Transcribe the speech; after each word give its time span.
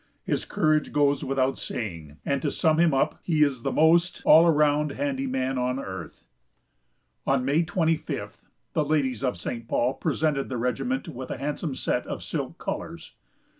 His 0.23 0.45
courage 0.45 0.91
goes 0.91 1.23
without 1.23 1.59
saying, 1.59 2.17
and, 2.25 2.41
to 2.41 2.49
sum 2.49 2.79
him 2.79 2.91
up, 2.91 3.19
he 3.21 3.43
is 3.43 3.61
the 3.61 3.71
most 3.71 4.23
all 4.25 4.47
around 4.47 4.93
handy 4.93 5.27
man 5.27 5.59
on 5.59 5.77
earth. 5.79 6.25
On 7.27 7.45
May 7.45 7.63
25th 7.63 8.49
the 8.73 8.83
ladies 8.83 9.23
of 9.23 9.37
St. 9.37 9.67
Paul 9.67 9.93
presented 9.93 10.49
the 10.49 10.57
regiment 10.57 11.07
with 11.07 11.29
a 11.29 11.37
handsome 11.37 11.75
set 11.75 12.07
of 12.07 12.23
silk 12.23 12.57
colors. 12.57 13.13